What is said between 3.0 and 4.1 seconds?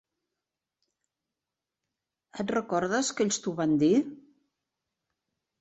que ells t'ho van dir?